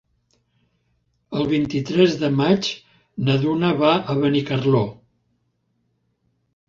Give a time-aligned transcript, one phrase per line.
[1.39, 2.69] El vint-i-tres de maig
[3.29, 4.85] na Duna va a Benicarló.